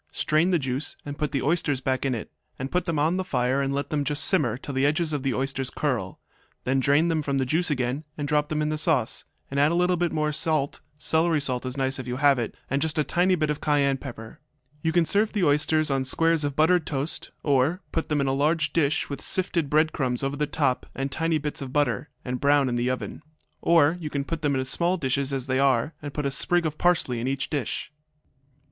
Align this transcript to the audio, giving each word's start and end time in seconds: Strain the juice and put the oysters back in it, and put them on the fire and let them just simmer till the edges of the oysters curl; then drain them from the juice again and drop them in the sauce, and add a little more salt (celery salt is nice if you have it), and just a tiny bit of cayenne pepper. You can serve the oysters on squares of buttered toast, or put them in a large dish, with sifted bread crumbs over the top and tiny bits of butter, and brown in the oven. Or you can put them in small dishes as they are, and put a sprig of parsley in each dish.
Strain 0.11 0.49
the 0.49 0.57
juice 0.57 0.97
and 1.05 1.15
put 1.15 1.31
the 1.31 1.43
oysters 1.43 1.79
back 1.79 2.07
in 2.07 2.15
it, 2.15 2.31
and 2.57 2.71
put 2.71 2.87
them 2.87 2.97
on 2.97 3.17
the 3.17 3.23
fire 3.23 3.61
and 3.61 3.71
let 3.71 3.91
them 3.91 4.03
just 4.03 4.23
simmer 4.25 4.57
till 4.57 4.73
the 4.73 4.83
edges 4.83 5.13
of 5.13 5.21
the 5.21 5.35
oysters 5.35 5.69
curl; 5.69 6.19
then 6.63 6.79
drain 6.79 7.07
them 7.07 7.21
from 7.21 7.37
the 7.37 7.45
juice 7.45 7.69
again 7.69 8.03
and 8.17 8.27
drop 8.27 8.47
them 8.49 8.63
in 8.63 8.69
the 8.69 8.79
sauce, 8.79 9.25
and 9.51 9.59
add 9.59 9.71
a 9.71 9.75
little 9.75 9.99
more 10.11 10.31
salt 10.31 10.81
(celery 10.95 11.39
salt 11.39 11.67
is 11.67 11.77
nice 11.77 11.99
if 11.99 12.07
you 12.07 12.15
have 12.15 12.39
it), 12.39 12.55
and 12.67 12.81
just 12.81 12.97
a 12.97 13.03
tiny 13.03 13.35
bit 13.35 13.51
of 13.51 13.61
cayenne 13.61 13.95
pepper. 13.97 14.39
You 14.81 14.91
can 14.91 15.05
serve 15.05 15.33
the 15.33 15.43
oysters 15.43 15.91
on 15.91 16.03
squares 16.03 16.43
of 16.43 16.55
buttered 16.55 16.87
toast, 16.87 17.29
or 17.43 17.83
put 17.91 18.09
them 18.09 18.19
in 18.19 18.25
a 18.27 18.33
large 18.33 18.73
dish, 18.73 19.07
with 19.07 19.21
sifted 19.21 19.69
bread 19.69 19.93
crumbs 19.93 20.23
over 20.23 20.35
the 20.37 20.47
top 20.47 20.87
and 20.95 21.11
tiny 21.11 21.37
bits 21.37 21.61
of 21.61 21.71
butter, 21.71 22.09
and 22.25 22.41
brown 22.41 22.69
in 22.69 22.75
the 22.75 22.89
oven. 22.89 23.21
Or 23.61 23.97
you 23.99 24.09
can 24.09 24.23
put 24.25 24.41
them 24.41 24.55
in 24.55 24.65
small 24.65 24.97
dishes 24.97 25.31
as 25.31 25.45
they 25.45 25.59
are, 25.59 25.93
and 26.01 26.11
put 26.11 26.25
a 26.25 26.31
sprig 26.31 26.65
of 26.65 26.79
parsley 26.79 27.19
in 27.19 27.27
each 27.27 27.51
dish. 27.51 27.91